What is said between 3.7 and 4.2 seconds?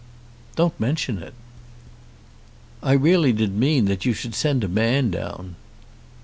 that you